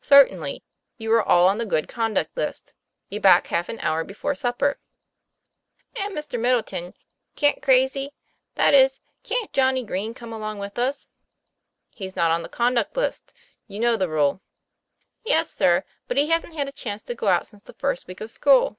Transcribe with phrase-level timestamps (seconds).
[0.00, 0.64] "Certainly;
[0.96, 2.74] you are all on the good conduct list.
[3.10, 4.78] Be back half an hour before supper."
[6.00, 6.40] "And, Mr.
[6.40, 6.94] Middleton,
[7.34, 8.14] can't Crazy
[8.54, 11.10] that is, can't Johnny Green come along with us?""
[12.00, 13.34] He's not on the conduct list.
[13.66, 14.40] You know the rule."
[15.26, 18.22] "Yes, sir; but he hasn't had a chance to go out since the first week
[18.22, 18.78] of school."